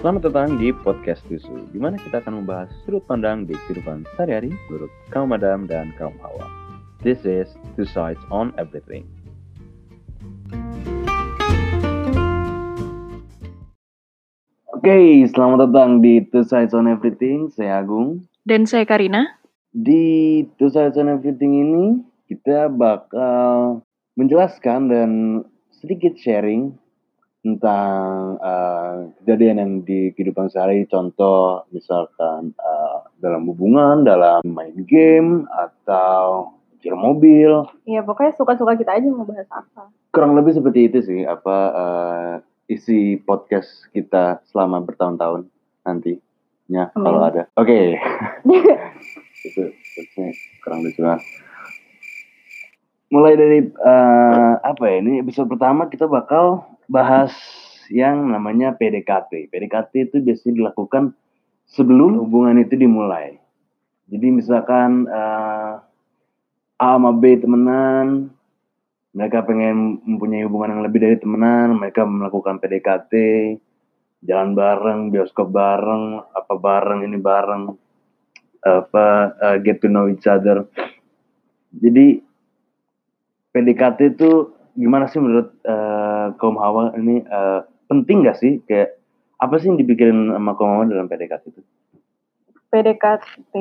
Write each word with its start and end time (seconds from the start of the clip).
Selamat 0.00 0.32
datang 0.32 0.56
di 0.56 0.72
Podcast 0.72 1.20
Tusu, 1.28 1.68
di 1.68 1.76
mana 1.76 2.00
kita 2.00 2.24
akan 2.24 2.40
membahas 2.40 2.72
sudut 2.88 3.04
pandang 3.04 3.44
di 3.44 3.52
kehidupan 3.52 4.08
sehari-hari 4.16 4.48
menurut 4.72 4.88
kaum 5.12 5.28
Adam 5.28 5.68
dan 5.68 5.92
kaum 6.00 6.16
Hawa. 6.24 6.48
This 7.04 7.20
is 7.28 7.52
Two 7.76 7.84
Sides 7.84 8.16
on 8.32 8.56
Everything. 8.56 9.04
Oke, 14.72 15.28
selamat 15.28 15.68
datang 15.68 16.00
di 16.00 16.24
Two 16.32 16.48
Sides 16.48 16.72
on 16.72 16.88
Everything. 16.88 17.52
Saya 17.52 17.84
Agung. 17.84 18.24
Dan 18.40 18.64
saya 18.64 18.88
Karina. 18.88 19.36
Di 19.68 20.48
Two 20.56 20.72
Sides 20.72 20.96
on 20.96 21.12
Everything 21.12 21.60
ini, 21.60 21.84
kita 22.24 22.72
bakal 22.72 23.84
menjelaskan 24.16 24.88
dan 24.88 25.10
sedikit 25.76 26.16
sharing 26.16 26.79
tentang 27.40 28.36
uh, 28.36 29.08
kejadian 29.20 29.56
yang 29.56 29.72
di 29.80 30.12
kehidupan 30.12 30.52
sehari 30.52 30.84
contoh 30.84 31.64
misalkan 31.72 32.52
uh, 32.60 33.08
dalam 33.16 33.48
hubungan 33.48 34.04
dalam 34.04 34.44
main 34.44 34.76
game 34.84 35.48
atau 35.48 36.52
setir 36.76 36.92
mobil. 36.92 37.64
Iya 37.88 38.04
pokoknya 38.04 38.36
suka-suka 38.36 38.76
kita 38.76 39.00
aja 39.00 39.08
mau 39.08 39.24
bahas 39.24 39.48
apa. 39.48 39.88
kurang 40.10 40.34
lebih 40.34 40.58
seperti 40.58 40.90
itu 40.90 40.98
sih 41.06 41.20
apa 41.22 41.56
uh, 41.70 42.34
isi 42.66 43.16
podcast 43.22 43.88
kita 43.94 44.42
selama 44.50 44.82
bertahun-tahun 44.84 45.46
nantinya 45.86 46.92
Amin. 46.92 47.04
kalau 47.04 47.20
ada. 47.24 47.42
Oke. 47.56 47.96
Itu 49.40 49.72
itu 49.72 50.20
kurang 50.60 50.84
lebih 50.84 51.00
banget 51.00 51.24
mulai 53.10 53.34
dari 53.34 53.58
uh, 53.66 54.54
apa 54.62 54.84
ya 54.86 55.02
ini 55.02 55.18
episode 55.18 55.50
pertama 55.50 55.90
kita 55.90 56.06
bakal 56.06 56.62
bahas 56.90 57.30
yang 57.86 58.34
namanya 58.34 58.74
PDKT. 58.74 59.46
PDKT 59.54 59.92
itu 60.10 60.16
biasanya 60.18 60.54
dilakukan 60.58 61.14
sebelum 61.70 62.18
hubungan 62.26 62.58
itu 62.58 62.74
dimulai. 62.74 63.38
Jadi 64.10 64.26
misalkan 64.34 65.06
uh, 65.06 65.78
A 66.80 66.88
sama 66.98 67.14
B 67.14 67.38
temenan, 67.38 68.34
mereka 69.14 69.46
pengen 69.46 70.02
mempunyai 70.02 70.42
hubungan 70.50 70.78
yang 70.78 70.82
lebih 70.82 70.98
dari 70.98 71.16
temenan, 71.18 71.78
mereka 71.78 72.02
melakukan 72.02 72.58
PDKT, 72.58 73.12
jalan 74.26 74.58
bareng, 74.58 75.14
bioskop 75.14 75.54
bareng, 75.54 76.26
apa 76.34 76.54
bareng 76.58 77.06
ini 77.06 77.18
bareng, 77.22 77.70
apa 78.66 79.06
uh, 79.38 79.56
get 79.62 79.78
to 79.78 79.86
know 79.86 80.10
each 80.10 80.26
other. 80.26 80.66
Jadi 81.70 82.18
PDKT 83.54 84.18
itu 84.18 84.59
gimana 84.78 85.10
sih 85.10 85.18
menurut 85.18 85.54
uh, 85.66 86.34
kaum 86.38 86.58
hawa 86.58 86.94
ini 86.98 87.24
uh, 87.26 87.66
penting 87.90 88.22
gak 88.26 88.38
sih 88.38 88.62
kayak 88.66 88.98
apa 89.40 89.56
sih 89.58 89.72
yang 89.72 89.80
dipikirin 89.80 90.30
sama 90.30 90.52
kaum 90.54 90.70
hawa 90.78 90.84
dalam 90.86 91.08
PDKT 91.08 91.44
itu? 91.50 91.62
PDKT. 92.70 93.54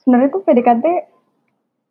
Sebenarnya 0.00 0.28
tuh 0.32 0.42
PDKT 0.46 0.86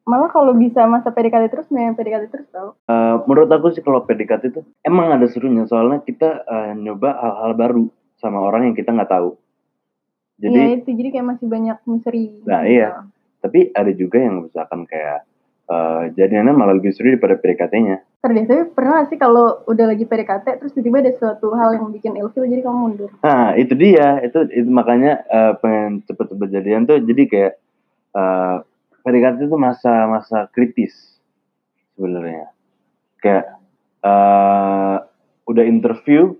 malah 0.03 0.27
kalau 0.31 0.51
bisa 0.55 0.83
masa 0.83 1.15
PDKT 1.15 1.47
terus 1.47 1.67
main 1.71 1.95
PDKT 1.95 2.23
terus 2.31 2.47
tau. 2.51 2.75
Uh, 2.87 3.23
menurut 3.27 3.51
aku 3.51 3.71
sih 3.71 3.83
kalau 3.83 4.03
PDKT 4.03 4.43
itu 4.51 4.61
emang 4.83 5.15
ada 5.15 5.27
serunya 5.27 5.63
soalnya 5.67 6.03
kita 6.03 6.43
uh, 6.43 6.71
nyoba 6.75 7.15
hal-hal 7.19 7.51
baru 7.55 7.85
sama 8.19 8.39
orang 8.43 8.71
yang 8.71 8.75
kita 8.75 8.91
nggak 8.91 9.11
tahu. 9.11 9.35
Jadi 10.41 10.59
Iya 10.59 10.67
itu 10.81 10.89
jadi 10.91 11.09
kayak 11.13 11.27
masih 11.35 11.47
banyak 11.47 11.77
misteri. 11.87 12.25
Nah, 12.43 12.65
iya. 12.65 13.05
tapi 13.39 13.69
ada 13.75 13.91
juga 13.93 14.17
yang 14.23 14.49
misalkan 14.49 14.83
kayak 14.89 15.27
uh, 15.67 16.09
jadinya 16.15 16.51
malah 16.51 16.75
lebih 16.75 16.91
seru 16.91 17.15
daripada 17.15 17.39
PDKT-nya. 17.39 18.03
Tapi 18.23 18.47
pernah 18.71 19.03
sih 19.11 19.19
kalau 19.19 19.67
udah 19.67 19.91
lagi 19.91 20.07
PDKT 20.07 20.63
terus 20.63 20.71
tiba-tiba 20.71 21.03
ada 21.03 21.13
suatu 21.19 21.51
hal 21.59 21.75
yang 21.75 21.91
bikin 21.91 22.15
ilfil 22.15 22.47
jadi 22.47 22.63
kamu 22.63 22.77
mundur. 22.79 23.11
Nah, 23.19 23.51
itu 23.59 23.75
dia. 23.75 24.23
Itu, 24.23 24.47
itu 24.47 24.69
makanya 24.71 25.27
uh, 25.27 25.53
pengen 25.59 26.07
cepet-cepet 26.07 26.47
jadian 26.47 26.87
tuh 26.87 27.03
jadi 27.03 27.23
kayak 27.27 27.53
uh, 28.15 28.63
PDKT 29.03 29.51
itu 29.51 29.57
masa-masa 29.59 30.47
kritis 30.55 31.19
sebenarnya. 31.99 32.47
Kayak 33.19 33.59
uh, 34.07 35.03
udah 35.43 35.63
interview 35.67 36.31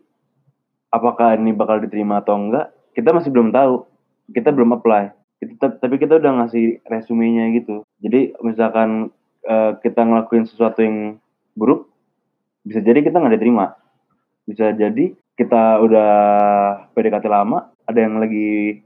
apakah 0.94 1.36
ini 1.36 1.52
bakal 1.52 1.84
diterima 1.84 2.24
atau 2.24 2.40
enggak, 2.40 2.72
kita 2.96 3.10
masih 3.12 3.34
belum 3.34 3.50
tahu. 3.52 3.84
Kita 4.32 4.56
belum 4.56 4.80
apply. 4.80 5.12
Kita, 5.44 5.84
tapi 5.84 6.00
kita 6.00 6.16
udah 6.24 6.32
ngasih 6.40 6.80
resumenya 6.88 7.52
gitu. 7.60 7.84
Jadi 8.00 8.32
misalkan 8.40 9.12
uh, 9.48 9.80
kita 9.80 10.02
ngelakuin 10.04 10.48
sesuatu 10.48 10.84
yang 10.84 11.18
buruk, 11.56 11.90
bisa 12.64 12.80
jadi 12.80 13.04
kita 13.04 13.20
nggak 13.20 13.36
diterima. 13.40 13.76
Bisa 14.44 14.76
jadi 14.76 15.16
kita 15.40 15.80
udah 15.82 16.12
PDKT 16.94 17.26
lama, 17.32 17.72
ada 17.88 18.00
yang 18.00 18.20
lagi 18.20 18.84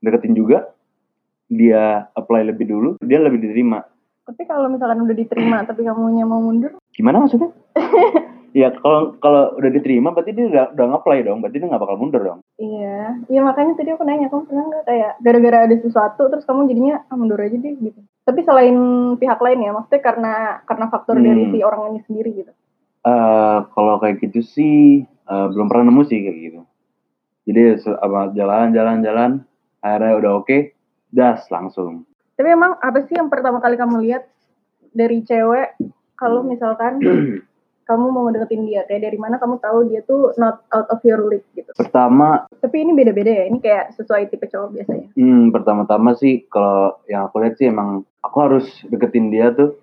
deketin 0.00 0.36
juga, 0.36 0.70
dia 1.50 2.06
apply 2.14 2.46
lebih 2.46 2.66
dulu, 2.68 2.90
dia 3.02 3.18
lebih 3.18 3.42
diterima. 3.42 3.82
Tapi 4.24 4.46
kalau 4.46 4.70
misalkan 4.70 5.02
udah 5.02 5.16
diterima 5.16 5.62
tapi 5.68 5.82
kamu 5.82 6.22
mau 6.24 6.38
mundur, 6.38 6.78
Gimana 6.94 7.22
maksudnya? 7.22 7.50
ya 8.60 8.74
kalau 8.82 9.14
kalau 9.22 9.54
udah 9.58 9.70
diterima 9.70 10.10
berarti 10.10 10.34
dia 10.34 10.46
udah, 10.50 10.64
udah 10.74 10.86
nge-apply 10.90 11.18
dong, 11.26 11.38
berarti 11.42 11.56
dia 11.58 11.68
nggak 11.70 11.82
bakal 11.82 11.96
mundur 11.98 12.22
dong. 12.22 12.38
iya. 12.58 13.18
Iya 13.30 13.40
makanya 13.42 13.72
tadi 13.78 13.90
aku 13.94 14.04
nanya 14.06 14.26
kamu 14.30 14.46
pernah 14.46 14.64
nggak 14.70 14.84
kayak 14.86 15.12
gara-gara 15.22 15.58
ada 15.66 15.76
sesuatu 15.80 16.22
terus 16.30 16.46
kamu 16.46 16.70
jadinya 16.70 17.02
ah, 17.10 17.16
mundur 17.18 17.40
aja 17.40 17.56
deh 17.56 17.74
gitu. 17.78 18.00
Tapi 18.24 18.40
selain 18.44 18.76
pihak 19.16 19.40
lain 19.40 19.64
ya, 19.64 19.70
maksudnya 19.74 20.02
karena 20.04 20.34
karena 20.68 20.86
faktor 20.92 21.16
Hmm. 21.18 21.26
dari 21.26 21.42
si 21.50 21.58
orang 21.64 21.94
ini 21.94 22.00
sendiri 22.06 22.30
gitu. 22.44 22.52
Eh 23.00 23.58
kalau 23.72 23.96
kayak 23.98 24.20
gitu 24.20 24.44
sih 24.44 25.02
eh, 25.06 25.46
belum 25.50 25.66
pernah 25.66 25.88
nemu 25.88 26.02
sih 26.04 26.18
kayak 26.20 26.38
gitu. 26.38 26.60
Jadi 27.48 27.60
jalan-jalan-jalan 28.36 29.42
akhirnya 29.80 30.12
udah 30.20 30.32
oke, 30.44 30.76
das 31.10 31.48
langsung. 31.48 32.04
Tapi 32.36 32.48
emang 32.52 32.76
apa 32.78 33.04
sih 33.08 33.16
yang 33.16 33.32
pertama 33.32 33.58
kali 33.58 33.74
kamu 33.80 33.96
lihat 34.04 34.28
dari 34.92 35.24
cewek 35.24 35.80
kalau 36.14 36.44
misalkan 36.44 37.00
kamu 37.90 38.06
mau 38.08 38.22
ngedeketin 38.24 38.62
dia? 38.64 38.86
Kayak 38.86 39.10
dari 39.10 39.18
mana 39.18 39.36
kamu 39.36 39.58
tahu 39.58 39.90
dia 39.90 40.00
tuh 40.00 40.30
not 40.38 40.62
out 40.70 40.86
of 40.86 41.02
your 41.02 41.26
league 41.26 41.42
gitu. 41.52 41.66
Pertama, 41.74 42.46
Tapi 42.54 42.76
ini 42.78 42.94
beda-beda 42.94 43.34
ya. 43.34 43.44
Ini 43.50 43.58
kayak 43.58 43.98
sesuai 43.98 44.30
tipe 44.30 44.46
cowok 44.46 44.70
biasanya. 44.72 45.10
hmm, 45.12 45.50
pertama-tama 45.50 46.14
sih 46.14 46.46
kalau 46.46 47.02
yang 47.04 47.26
aku 47.26 47.42
lihat 47.42 47.58
sih 47.58 47.66
emang 47.66 48.06
aku 48.22 48.36
harus 48.38 48.66
deketin 48.86 49.28
dia 49.28 49.50
tuh. 49.50 49.74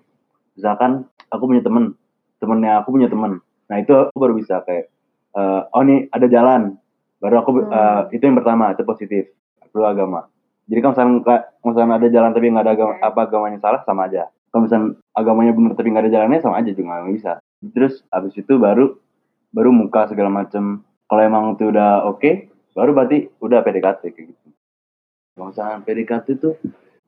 Misalkan 0.56 1.04
aku 1.28 1.44
punya 1.44 1.60
temen, 1.60 1.92
temennya 2.38 2.80
aku 2.80 2.88
punya 2.90 3.06
temen. 3.06 3.44
Nah 3.68 3.76
itu 3.76 3.92
aku 3.92 4.16
baru 4.16 4.32
bisa 4.32 4.64
kayak, 4.64 4.88
eh, 5.34 5.60
oh 5.68 5.82
nih 5.82 6.08
ada 6.08 6.26
jalan. 6.26 6.80
Baru 7.18 7.36
aku 7.38 7.50
Hmm. 7.60 7.68
eh, 7.68 8.02
itu 8.16 8.24
yang 8.24 8.34
pertama 8.34 8.72
itu 8.72 8.82
positif. 8.82 9.28
Kedua 9.60 9.92
agama. 9.92 10.24
Jadi 10.64 10.78
kalau 10.80 10.92
misalnya, 10.92 11.16
kalau 11.24 11.70
misalnya 11.70 11.94
ada 11.96 12.08
jalan 12.08 12.30
tapi 12.30 12.46
nggak 12.46 12.64
ada 12.64 12.72
agama, 12.72 12.92
Hmm. 12.94 13.04
apa 13.04 13.20
agamanya 13.22 13.58
salah 13.58 13.80
sama 13.84 14.06
aja. 14.06 14.28
Kalau 14.48 14.64
misalnya 14.64 14.96
agamanya 15.12 15.52
benar 15.52 15.72
tapi 15.74 15.88
nggak 15.88 16.04
ada 16.04 16.12
jalannya 16.14 16.40
sama 16.40 16.56
aja 16.56 16.70
juga 16.72 16.88
nggak 16.94 17.12
bisa. 17.12 17.32
Terus 17.62 18.06
abis 18.08 18.38
itu 18.38 18.54
baru 18.56 18.94
baru 19.50 19.70
muka 19.74 20.06
segala 20.06 20.30
macem. 20.30 20.82
Kalau 21.08 21.22
emang 21.24 21.56
itu 21.56 21.72
udah 21.72 22.04
oke, 22.06 22.30
baru 22.76 22.90
berarti 22.92 23.32
udah 23.40 23.64
PDKT 23.64 24.02
kayak 24.12 24.26
gitu. 24.30 24.46
Kalau 25.34 25.50
misalnya 25.50 25.76
PDKT 25.82 26.26
itu 26.36 26.50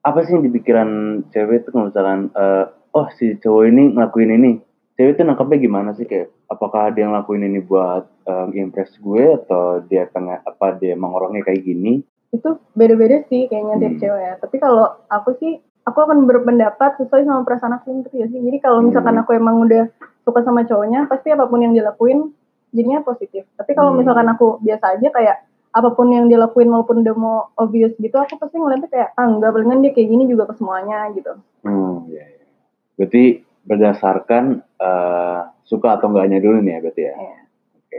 apa 0.01 0.25
sih 0.25 0.33
yang 0.33 0.43
di 0.43 0.51
pikiran 0.51 0.89
cewek 1.29 1.63
itu 1.63 1.69
kalau 1.71 1.93
misalkan 1.93 2.33
eh, 2.33 2.65
oh 2.97 3.07
si 3.15 3.37
cowok 3.37 3.65
ini 3.69 3.85
ngelakuin 3.93 4.33
ini, 4.33 4.51
cewek 4.97 5.15
itu 5.15 5.23
nangkapnya 5.23 5.59
gimana 5.61 5.91
sih 5.93 6.09
kayak 6.09 6.33
apakah 6.49 6.89
dia 6.91 7.07
ngelakuin 7.07 7.45
ini 7.45 7.61
buat 7.61 8.09
eh, 8.25 8.47
impress 8.57 8.97
gue 8.97 9.37
atau 9.45 9.85
dia 9.85 10.09
pengen 10.09 10.41
apa 10.41 10.81
dia 10.81 10.97
emang 10.97 11.13
orangnya 11.13 11.45
kayak 11.45 11.63
gini? 11.63 12.01
Itu 12.33 12.63
beda-beda 12.73 13.21
sih 13.29 13.47
kayaknya 13.47 13.77
tiap 13.77 13.93
Hmm. 13.93 14.01
cewek 14.01 14.23
ya. 14.25 14.35
Tapi 14.41 14.57
kalau 14.57 14.87
aku 15.07 15.31
sih, 15.37 15.53
aku 15.85 15.99
akan 16.01 16.25
berpendapat 16.25 16.97
sesuai 16.97 17.27
sama 17.27 17.45
perasaan 17.45 17.77
aku 17.77 17.93
ngerti 17.93 18.17
ya 18.17 18.27
sih. 18.31 18.41
Jadi 18.41 18.59
kalau 18.59 18.81
misalkan 18.81 19.19
Hmm. 19.19 19.23
aku 19.23 19.37
emang 19.37 19.61
udah 19.61 19.85
suka 20.31 20.41
sama 20.41 20.63
cowoknya, 20.63 21.11
pasti 21.11 21.29
apa 21.29 21.45
pun 21.45 21.59
yang 21.59 21.75
dilakuin 21.75 22.31
jadinya 22.71 23.03
positif. 23.03 23.45
Tapi 23.55 23.75
kalau 23.75 23.93
Hmm. 23.93 23.99
misalkan 24.01 24.27
aku 24.27 24.63
biasa 24.63 24.95
aja 24.95 25.09
kayak 25.11 25.37
apa 25.71 25.91
pun 25.91 26.11
yang 26.11 26.27
dilakuin 26.27 26.67
walaupun 26.67 27.03
udah 27.03 27.15
mau 27.15 27.37
obvious 27.55 27.95
gitu, 27.95 28.15
aku 28.15 28.39
pasti 28.39 28.59
ngeliatnya 28.59 28.87
kayak 28.87 29.09
ah 29.15 29.27
enggak 29.27 29.51
palingan 29.51 29.83
dia 29.83 29.91
kayak 29.91 30.09
gini 30.09 30.25
juga 30.27 30.47
ke 30.47 30.55
semuanya 30.55 31.11
gitu. 31.15 31.35
Hmm, 31.63 32.07
iya, 32.07 32.27
iya. 32.27 32.47
Berarti 32.95 33.23
berdasarkan 33.61 34.45
eh, 34.81 35.41
suka 35.63 35.95
atau 35.95 36.11
enggaknya 36.11 36.39
dulu 36.39 36.59
nih 36.59 36.73
ya 36.75 36.81
berarti 36.81 37.03
ya. 37.05 37.15
Iya. 37.15 37.39
Oke. 37.77 37.99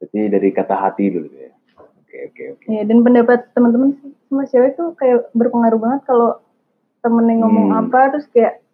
Berarti 0.00 0.20
dari 0.28 0.48
kata 0.52 0.74
hati 0.76 1.04
dulu 1.12 1.28
ya. 1.28 1.52
Oke 1.76 2.16
oke 2.32 2.42
oke. 2.56 2.64
Ya, 2.68 2.82
dan 2.84 2.98
pendapat 3.02 3.40
teman-teman 3.52 3.96
sama 4.28 4.44
cewek 4.44 4.76
tuh 4.76 4.96
kayak 4.96 5.28
berpengaruh 5.32 5.76
banget 5.76 6.00
kalau 6.04 6.40
temennya 7.00 7.44
ngomong 7.44 7.66
Hmm. 7.70 7.80
apa 7.84 8.00
terus 8.16 8.26
kayak 8.32 8.64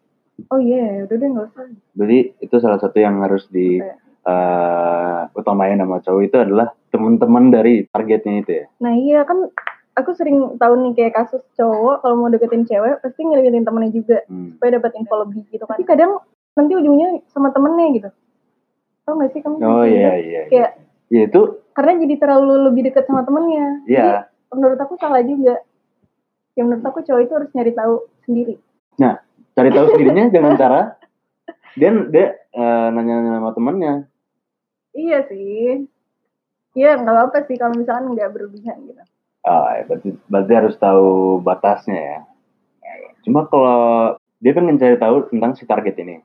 oh 0.49 0.59
iya 0.59 1.03
udah 1.03 1.15
deh 1.15 1.29
nggak 1.29 1.47
usah. 1.49 1.65
Berarti 1.93 2.19
itu 2.39 2.57
salah 2.57 2.79
satu 2.79 2.97
yang 2.97 3.21
harus 3.21 3.45
di 3.49 3.79
Iya. 3.79 3.95
eh, 4.23 5.21
utamain 5.35 5.75
sama 5.75 5.99
cowok 5.99 6.23
itu 6.23 6.37
adalah 6.39 6.71
teman-teman 6.89 7.51
dari 7.51 7.83
targetnya 7.85 8.35
itu 8.39 8.51
ya. 8.55 8.65
Nah 8.79 8.95
iya 8.95 9.21
kan 9.23 9.51
aku 9.93 10.11
sering 10.13 10.57
tahu 10.57 10.75
nih 10.79 10.93
kayak 10.95 11.15
kasus 11.17 11.43
cowok 11.53 12.01
kalau 12.01 12.17
mau 12.17 12.29
deketin 12.29 12.63
cewek 12.63 13.01
pasti 13.01 13.21
ngeliatin 13.21 13.63
temennya 13.63 13.91
juga 13.93 14.23
Hmm. 14.25 14.55
supaya 14.55 14.79
dapat 14.79 14.95
info 14.95 15.15
lebih 15.21 15.43
gitu 15.49 15.63
kan. 15.63 15.75
Tapi 15.75 15.85
kadang 15.85 16.23
nanti 16.53 16.73
ujungnya 16.73 17.09
sama 17.27 17.51
temennya 17.51 17.87
gitu. 17.93 18.11
Tau 19.03 19.19
gak 19.19 19.31
sih 19.31 19.43
kamu? 19.43 19.59
Oh 19.59 19.83
iya 19.83 20.15
iya. 20.15 20.15
iya. 20.17 20.43
Kayak 20.47 20.71
Ya 21.11 21.29
itu, 21.29 21.61
karena 21.73 22.01
jadi 22.01 22.15
terlalu 22.17 22.73
lebih 22.73 22.89
dekat 22.89 23.05
sama 23.05 23.21
temennya 23.21 23.85
ya. 23.85 24.25
menurut 24.49 24.79
aku 24.79 24.97
salah 24.97 25.21
juga 25.21 25.61
ya 26.53 26.63
menurut 26.63 26.81
aku 26.83 27.01
cowok 27.01 27.21
itu 27.21 27.33
harus 27.35 27.51
nyari 27.53 27.73
tahu 27.73 27.95
sendiri 28.23 28.57
Cari 29.53 29.71
tahu 29.71 29.87
sendirinya 29.93 30.25
dengan 30.29 30.55
cara 30.57 30.81
dia 31.73 31.91
dia 32.09 32.27
eh, 32.53 32.87
nanya-nanya 32.93 33.41
sama 33.41 33.51
temannya. 33.53 33.95
iya 34.93 35.25
sih 35.25 35.89
Iya 36.73 36.97
nggak 36.97 37.13
apa-apa 37.13 37.39
sih 37.45 37.57
kalau 37.57 37.77
misalkan 37.77 38.17
nggak 38.17 38.33
berlebihan 38.33 38.81
gitu 38.89 39.03
Ah, 39.43 39.75
ya, 39.75 39.83
berarti, 39.91 40.09
berarti 40.31 40.53
harus 40.55 40.75
tahu 40.79 41.09
batasnya 41.43 41.99
ya. 41.99 42.19
Cuma 43.27 43.43
kalau 43.51 44.15
dia 44.39 44.55
pengen 44.55 44.79
cari 44.79 44.95
tahu 44.95 45.27
tentang 45.35 45.59
si 45.59 45.67
target 45.67 45.99
ini, 45.99 46.23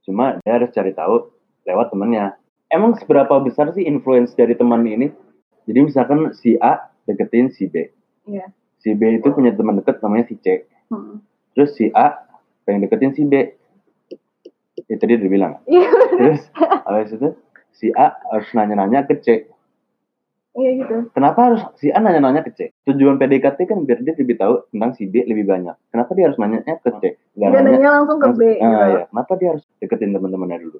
cuma 0.00 0.40
dia 0.40 0.56
harus 0.56 0.72
cari 0.72 0.96
tahu 0.96 1.28
lewat 1.68 1.92
temennya. 1.92 2.40
Emang 2.72 2.96
seberapa 2.96 3.36
besar 3.44 3.68
sih 3.76 3.84
influence 3.84 4.32
dari 4.32 4.56
teman 4.56 4.80
ini? 4.80 5.12
Jadi 5.68 5.92
misalkan 5.92 6.32
si 6.32 6.56
A 6.56 6.88
deketin 7.04 7.52
si 7.52 7.68
B. 7.68 7.92
iya 8.24 8.48
Si 8.80 8.96
B 8.96 9.20
itu 9.20 9.28
punya 9.28 9.52
teman 9.52 9.76
deket 9.76 10.00
namanya 10.00 10.32
si 10.32 10.40
C. 10.40 10.64
Hmm. 10.88 11.20
Terus 11.52 11.76
si 11.76 11.92
A 11.92 12.27
pengen 12.68 12.84
deketin 12.84 13.16
si 13.16 13.24
B. 13.24 13.56
Ya 14.84 14.96
tadi 14.96 15.16
udah 15.16 15.30
bilang. 15.30 15.52
iya 15.64 15.88
Terus 15.88 16.40
habis 16.84 17.10
itu 17.10 17.28
si 17.72 17.88
A 17.90 18.12
harus 18.28 18.48
nanya-nanya 18.52 19.02
ke 19.02 19.16
C. 19.16 19.48
iya 20.52 20.70
gitu 20.76 21.08
Kenapa 21.10 21.38
harus 21.44 21.62
si 21.74 21.88
A 21.88 21.96
nanya-nanya 21.96 22.42
ke 22.42 22.52
C? 22.52 22.60
Tujuan 22.84 23.16
PDKT 23.16 23.58
kan 23.64 23.78
biar 23.82 24.00
dia 24.00 24.12
lebih 24.12 24.36
tahu 24.36 24.68
tentang 24.68 24.92
si 24.92 25.04
B 25.04 25.22
lebih 25.22 25.44
banyak. 25.44 25.72
Kenapa 25.88 26.12
dia 26.12 26.28
harus 26.28 26.36
nanya 26.36 26.60
ke 26.62 26.90
C? 26.94 27.02
Gak 27.34 27.48
nanya 27.48 27.60
nanya 27.64 27.88
langsung 27.94 28.18
ke 28.18 28.28
B 28.30 28.40
Ah, 28.54 28.60
gitu. 28.60 28.68
ya. 28.92 29.02
Kenapa 29.08 29.32
dia 29.34 29.48
harus 29.50 29.64
deketin 29.78 30.12
teman-temannya 30.12 30.58
dulu? 30.60 30.78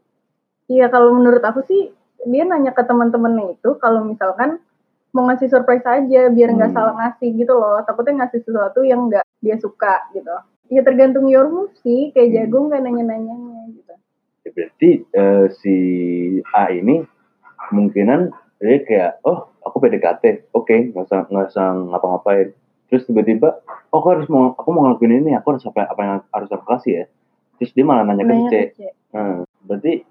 Iya 0.68 0.86
kalau 0.88 1.16
menurut 1.16 1.40
aku 1.40 1.64
sih 1.64 1.90
dia 2.22 2.44
nanya 2.44 2.70
ke 2.70 2.82
teman-temannya 2.82 3.56
itu 3.56 3.70
kalau 3.78 4.04
misalkan 4.04 4.60
mau 5.08 5.24
ngasih 5.24 5.48
surprise 5.48 5.82
aja 5.82 6.28
biar 6.28 6.48
nggak 6.50 6.70
Hmm. 6.70 6.76
salah 6.76 6.94
ngasih 6.94 7.28
gitu 7.34 7.52
loh. 7.52 7.80
Takutnya 7.80 8.22
ngasih 8.22 8.40
sesuatu 8.42 8.80
yang 8.82 9.08
nggak 9.08 9.24
dia 9.38 9.56
suka 9.56 10.06
gitu. 10.12 10.34
Ya 10.68 10.80
tergantung 10.84 11.28
your 11.28 11.48
move 11.48 11.72
sih. 11.80 12.12
Kayak 12.12 12.28
Hmm. 12.28 12.36
jagung 12.36 12.64
nggak 12.68 12.82
nanya-nanyanya 12.84 13.60
gitu. 13.72 13.94
Ya, 14.44 14.48
berarti 14.52 14.90
eh, 15.04 15.46
si 15.60 15.76
A 16.52 16.72
ini 16.72 17.04
kemungkinan 17.68 18.32
dia 18.58 18.78
kayak, 18.82 19.12
oh 19.22 19.54
aku 19.62 19.78
PDKT, 19.78 20.50
oke, 20.50 20.92
nggak 20.92 21.04
usah 21.06 21.20
nggak 21.30 21.46
usah 21.54 21.66
ngapa-ngapain. 21.94 22.48
Terus 22.88 23.04
tiba-tiba, 23.06 23.60
oh 23.92 23.96
aku 24.00 24.08
harus 24.16 24.26
mau 24.32 24.56
aku 24.56 24.68
mau 24.72 24.88
ngelakuin 24.88 25.22
ini, 25.22 25.36
aku 25.36 25.54
harus 25.54 25.64
apa 25.68 25.86
apa 25.86 26.00
yang 26.00 26.14
harus 26.32 26.50
aku 26.50 26.64
kasih 26.66 26.92
ya. 26.92 27.04
Terus 27.60 27.70
dia 27.76 27.84
malah 27.84 28.02
nanya 28.02 28.24
ke 28.24 28.34
C. 28.48 28.54
C. 28.74 28.80
Hmm, 29.12 29.44
berarti 29.66 30.02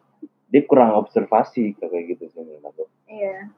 dia 0.48 0.62
kurang 0.64 0.96
observasi 0.96 1.76
kayak 1.76 2.04
gitu 2.16 2.24
sih 2.32 2.40
menurut 2.40 2.72
aku. 2.72 2.84
Iya. 3.12 3.52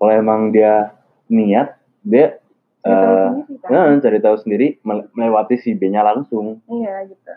Kalau 0.00 0.12
emang 0.16 0.50
dia 0.50 0.96
niat, 1.30 1.76
dia 2.02 2.40
Eh, 2.80 3.28
kan. 3.60 3.68
nah, 3.68 4.00
cari 4.00 4.18
tahu 4.18 4.36
sendiri 4.40 4.80
mele- 4.80 5.12
melewati 5.12 5.60
si 5.60 5.76
B-nya 5.76 6.00
langsung. 6.00 6.64
Iya 6.64 7.04
gitu. 7.06 7.32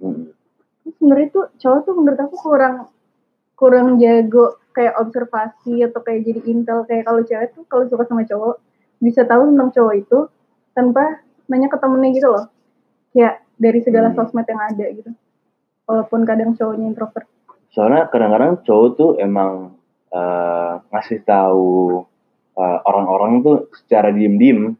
Hmm. 0.00 0.34
Terus 0.82 0.94
sebenarnya 0.98 1.28
tuh 1.30 1.46
cowok 1.56 1.80
tuh 1.84 1.94
menurut 1.94 2.18
aku 2.18 2.36
kurang 2.36 2.74
kurang 3.54 3.86
jago 3.96 4.56
kayak 4.72 4.96
observasi 4.96 5.84
atau 5.84 6.00
kayak 6.00 6.24
jadi 6.24 6.40
intel 6.48 6.82
kayak 6.84 7.04
kalau 7.04 7.20
cewek 7.20 7.52
tuh 7.52 7.62
kalau 7.68 7.84
suka 7.86 8.08
sama 8.08 8.24
cowok 8.24 8.56
bisa 8.98 9.22
tahu 9.22 9.52
tentang 9.52 9.70
cowok 9.70 9.94
itu 9.94 10.18
tanpa 10.72 11.20
nanya 11.46 11.68
ke 11.68 11.76
temennya 11.76 12.10
gitu 12.10 12.28
loh 12.30 12.44
kayak 13.12 13.44
dari 13.54 13.84
segala 13.84 14.10
Hmm. 14.10 14.16
sosmed 14.16 14.48
yang 14.48 14.62
ada 14.64 14.86
gitu 14.88 15.10
walaupun 15.84 16.24
kadang 16.24 16.56
cowoknya 16.56 16.86
introvert 16.88 17.28
Soalnya 17.70 18.08
kadang-kadang 18.08 18.64
cowok 18.64 18.88
tuh 18.96 19.10
emang 19.18 19.76
eh, 20.08 20.72
ngasih 20.88 21.20
tahu 21.22 22.00
eh, 22.56 22.78
orang-orang 22.82 23.44
tuh 23.44 23.56
secara 23.76 24.08
diem-diem 24.08 24.79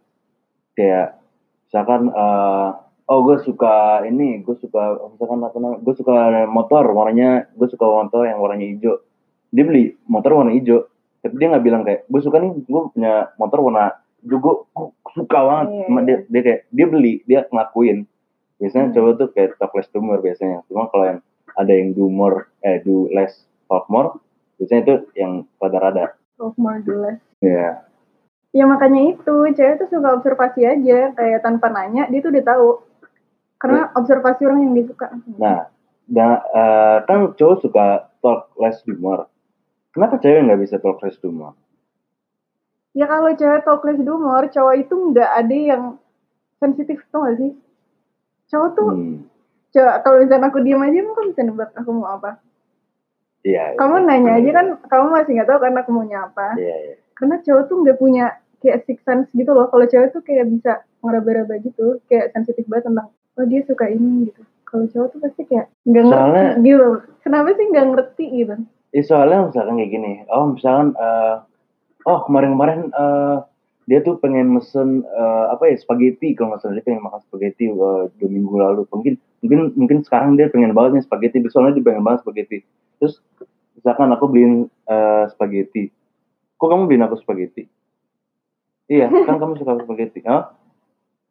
kayak 0.77 1.19
misalkan 1.67 2.11
eh, 2.11 2.69
oh 3.11 3.21
gue 3.27 3.37
suka 3.43 4.07
ini 4.07 4.39
gue 4.47 4.57
suka 4.63 5.11
misalkan 5.11 5.43
apa 5.43 5.57
namanya 5.59 5.79
gue 5.83 5.95
suka 5.99 6.13
motor 6.47 6.85
warnanya 6.95 7.51
gue 7.59 7.69
suka 7.71 7.85
motor 7.87 8.23
yang 8.27 8.39
warnanya 8.39 8.67
hijau. 8.71 8.95
Dia 9.51 9.65
beli 9.67 9.99
motor 10.07 10.39
warna 10.39 10.55
hijau 10.55 10.87
tapi 11.21 11.37
dia 11.37 11.53
nggak 11.53 11.65
bilang 11.67 11.83
kayak 11.83 12.07
gue 12.07 12.21
suka 12.23 12.39
nih 12.39 12.51
gue 12.65 12.83
punya 12.95 13.35
motor 13.37 13.59
warna 13.67 13.99
gue 14.23 14.39
suka 15.11 15.39
banget. 15.43 15.67
Cuma 15.91 16.01
iya. 16.01 16.07
dia 16.07 16.17
dia 16.31 16.43
kayak 16.47 16.61
dia 16.71 16.87
beli 16.87 17.13
dia 17.27 17.41
ngakuin 17.51 18.07
biasanya 18.61 18.93
Hmm. 18.93 18.95
cowok 18.95 19.13
tuh 19.17 19.29
kayak 19.35 19.51
talk 19.59 19.73
less 19.75 19.91
do 19.91 19.99
more 19.99 20.21
biasanya. 20.23 20.63
Cuma 20.71 20.87
kalau 20.93 21.05
yang 21.17 21.21
ada 21.59 21.73
yang 21.75 21.91
do 21.99 22.07
more 22.07 22.47
eh 22.63 22.79
do 22.87 23.11
less 23.11 23.43
talk 23.67 23.91
more 23.91 24.23
biasanya 24.61 24.81
itu 24.87 24.95
yang 25.19 25.33
rada-rada 25.59 26.15
of 26.39 26.55
more 26.57 26.79
do 26.81 26.95
less. 27.01 27.19
Ya 27.43 27.90
ya 28.51 28.65
makanya 28.67 29.15
itu 29.15 29.35
cewek 29.55 29.75
tuh 29.85 29.89
suka 29.91 30.09
observasi 30.19 30.61
aja 30.67 31.15
kayak 31.15 31.41
tanpa 31.43 31.71
nanya 31.71 32.11
dia 32.11 32.21
tuh 32.23 32.31
udah 32.35 32.45
tahu 32.45 32.69
karena 33.61 33.81
observasi 33.95 34.43
orang 34.47 34.61
yang 34.67 34.73
dia 34.75 34.87
suka 34.91 35.07
nah 35.39 35.71
da, 36.11 36.43
eh, 36.51 36.97
kan 37.07 37.31
cowok 37.39 37.57
suka 37.63 38.11
talk 38.19 38.51
less 38.59 38.83
do 38.83 38.99
more 38.99 39.31
kenapa 39.95 40.19
cewek 40.19 40.47
nggak 40.51 40.61
bisa 40.67 40.77
talk 40.83 40.99
less 41.03 41.19
do 41.23 41.31
more 41.31 41.55
Ya 42.91 43.07
kalau 43.07 43.31
cewek 43.39 43.63
talk 43.63 43.87
less 43.87 44.03
do 44.03 44.15
more, 44.19 44.51
cowok 44.51 44.75
itu 44.83 44.95
nggak 45.15 45.31
ada 45.31 45.57
yang 45.57 45.83
sensitif 46.59 46.99
tuh 47.15 47.23
gak 47.23 47.39
sih? 47.39 47.53
Cowok 48.51 48.69
tuh, 48.75 48.89
hmm. 48.91 49.17
coba 49.71 50.03
kalau 50.03 50.17
misalnya 50.27 50.51
aku 50.51 50.59
diem 50.59 50.83
aja, 50.83 50.99
kamu 50.99 51.15
kan 51.15 51.27
bisa 51.31 51.43
nebak 51.47 51.71
aku 51.79 51.91
mau 51.95 52.19
apa. 52.19 52.43
iya 53.47 53.79
Kamu 53.79 53.95
iya. 54.03 54.07
nanya 54.11 54.33
aja 54.43 54.51
kan, 54.51 54.67
kamu 54.91 55.07
masih 55.15 55.33
nggak 55.39 55.49
tahu 55.49 55.59
kan 55.63 55.73
aku 55.79 55.91
maunya 55.95 56.19
apa. 56.27 56.47
iya 56.59 56.77
iya 56.83 56.95
Karena 57.21 57.37
cowok 57.45 57.63
tuh 57.69 57.77
nggak 57.85 57.99
punya 58.01 58.41
kayak 58.65 58.89
six 58.89 59.05
sense 59.05 59.29
gitu 59.37 59.53
loh. 59.53 59.69
Kalau 59.69 59.85
cewek 59.85 60.17
tuh 60.17 60.25
kayak 60.25 60.49
bisa 60.49 60.81
ngeraba-raba 61.05 61.61
gitu, 61.61 62.01
kayak 62.09 62.33
sensitif 62.33 62.65
banget 62.65 62.89
tentang, 62.89 63.09
oh 63.13 63.45
dia 63.45 63.61
suka 63.69 63.93
ini 63.93 64.33
gitu. 64.33 64.41
Kalau 64.65 64.85
cowok 64.89 65.09
tuh 65.13 65.21
pasti 65.21 65.43
kayak 65.45 65.67
nggak 65.85 66.05
ngerti 66.09 66.41
gitu. 66.65 66.89
Kenapa 67.21 67.49
sih 67.53 67.67
nggak 67.69 67.87
ngerti 67.93 68.25
gitu? 68.33 68.55
Ya, 68.91 69.03
soalnya 69.07 69.53
misalkan 69.53 69.79
kayak 69.79 69.93
gini, 69.93 70.13
oh 70.33 70.51
misalkan, 70.51 70.89
eh, 70.99 71.37
oh 72.09 72.19
kemarin-kemarin 72.27 72.91
eh, 72.91 73.37
dia 73.91 73.99
tuh 74.07 74.23
pengen 74.23 74.55
mesen 74.55 75.03
eh, 75.03 75.45
apa 75.51 75.67
ya 75.67 75.77
spaghetti 75.79 76.39
kalau 76.39 76.55
nggak 76.55 76.63
salah 76.63 76.79
dia 76.79 76.87
pengen 76.87 77.03
makan 77.03 77.21
spaghetti 77.27 77.71
eh, 77.71 78.03
dua 78.17 78.31
minggu 78.31 78.55
lalu. 78.55 78.83
Mungkin 78.91 79.15
mungkin 79.43 79.61
mungkin 79.75 79.99
sekarang 80.07 80.39
dia 80.39 80.47
pengen 80.51 80.75
banget 80.75 81.01
nih 81.01 81.05
spaghetti, 81.07 81.43
soalnya 81.51 81.79
dia 81.79 81.85
pengen 81.87 82.07
banget 82.07 82.23
spaghetti. 82.23 82.59
Terus 83.03 83.19
misalkan 83.75 84.09
aku 84.15 84.25
beliin 84.31 84.71
eh, 84.87 85.25
spaghetti, 85.35 85.91
kok 86.61 86.69
kamu 86.69 86.85
beliin 86.85 87.09
aku 87.09 87.17
spaghetti? 87.25 87.65
Iya, 88.93 89.09
kan 89.09 89.41
kamu 89.41 89.57
suka 89.57 89.81
spaghetti. 89.81 90.21
Oh, 90.29 90.45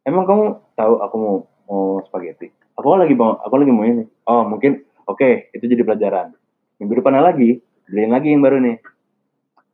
emang 0.02 0.26
kamu 0.26 0.44
tahu 0.74 0.94
aku 1.06 1.16
mau 1.22 1.36
mau 1.70 2.02
spaghetti? 2.10 2.50
Aku 2.74 2.98
lagi 2.98 3.14
mau, 3.14 3.38
aku 3.38 3.54
lagi 3.62 3.70
mau 3.70 3.86
ini. 3.86 4.10
Oh 4.26 4.42
mungkin, 4.48 4.90
oke 5.10 5.50
itu 5.58 5.66
jadi 5.66 5.82
pelajaran 5.82 6.38
minggu 6.78 7.02
depannya 7.02 7.26
lagi 7.26 7.58
beliin 7.90 8.14
lagi 8.14 8.30
yang 8.30 8.46
baru 8.46 8.62
nih 8.62 8.78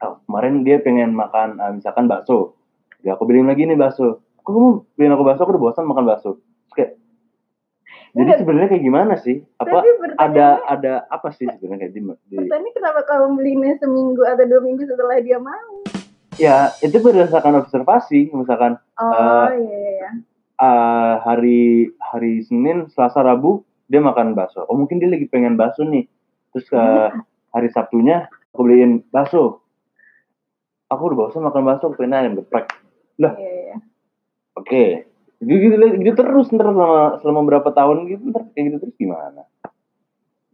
oh, 0.07 0.24
kemarin 0.24 0.63
dia 0.63 0.79
pengen 0.79 1.12
makan 1.12 1.59
ah, 1.59 1.75
misalkan 1.75 2.07
bakso 2.07 2.55
ya 3.03 3.19
aku 3.19 3.27
beliin 3.27 3.51
lagi 3.51 3.67
nih 3.67 3.75
bakso 3.75 4.24
kok 4.39 4.51
kamu 4.55 4.88
beliin 4.95 5.13
aku 5.13 5.24
bakso 5.27 5.43
aku 5.43 5.51
udah 5.59 5.63
bosan 5.69 5.85
makan 5.85 6.07
bakso 6.07 6.39
jadi 8.15 8.31
sebenarnya 8.39 8.69
kayak 8.72 8.86
gimana 8.88 9.13
sih? 9.19 9.43
Apa 9.60 9.84
ada 10.24 10.63
ada 10.72 10.93
apa 11.12 11.36
sih 11.36 11.43
sebenarnya 11.51 11.91
kayak 11.91 11.93
di, 12.00 12.01
di 12.31 12.72
kenapa 12.72 13.03
kamu 13.03 13.36
belinya 13.36 13.75
seminggu 13.75 14.24
atau 14.24 14.48
dua 14.48 14.62
minggu 14.63 14.88
setelah 14.88 15.19
dia 15.19 15.36
mau? 15.36 15.84
ya 16.39 16.72
itu 16.79 16.95
berdasarkan 17.00 17.60
observasi. 17.60 18.31
Misalkan 18.31 18.79
Oh 18.95 19.51
Eh, 19.51 19.60
iya 19.60 19.79
iya 20.00 20.10
ah, 20.60 21.19
hari 21.24 21.91
hari 22.00 22.43
Senin 22.48 22.88
Selasa 22.91 23.19
Rabu 23.19 23.67
dia 23.91 24.00
makan 24.00 24.31
bakso. 24.31 24.63
Oh 24.65 24.79
mungkin 24.79 25.03
dia 25.03 25.12
lagi 25.12 25.27
pengen 25.27 25.60
bakso 25.60 25.84
nih. 25.84 26.07
Terus 26.55 26.72
ke 26.72 26.84
hari 27.51 27.67
Sabtunya 27.72 28.31
aku 28.55 28.63
beliin 28.63 29.03
bakso. 29.12 29.60
Aku 30.88 31.12
udah 31.12 31.27
bosan 31.27 31.43
makan 31.43 31.63
bakso 31.67 31.91
aku 31.91 32.00
pengen 32.00 32.15
ayam 32.15 32.39
geprek 32.39 32.72
Lah. 33.19 33.36
Iya, 33.36 33.51
iya. 33.51 33.75
oke 34.55 35.14
gitu, 35.44 35.75
gitu, 35.75 35.86
gitu 36.04 36.20
terus 36.20 36.48
ntar 36.56 36.72
selama 36.72 37.20
selama 37.20 37.42
berapa 37.44 37.70
tahun 37.72 38.08
gitu 38.08 38.24
ntar 38.32 38.48
kayak 38.56 38.63
gitu 38.72 38.77
terus 38.88 38.96
gimana 38.96 39.44